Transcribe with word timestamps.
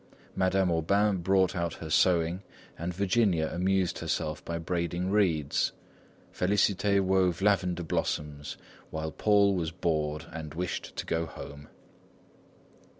Madame 0.35 0.71
Aubain 0.71 1.17
brought 1.21 1.55
out 1.55 1.75
her 1.75 1.91
sewing, 1.91 2.41
and 2.75 2.91
Virginia 2.91 3.51
amused 3.53 3.99
herself 3.99 4.43
by 4.43 4.57
braiding 4.57 5.11
reeds; 5.11 5.73
Félicité 6.33 6.99
wove 6.99 7.39
lavender 7.39 7.83
blossoms, 7.83 8.57
while 8.89 9.11
Paul 9.11 9.53
was 9.53 9.69
bored 9.69 10.25
and 10.31 10.55
wished 10.55 10.95
to 10.95 11.05
go 11.05 11.27
home. 11.27 11.67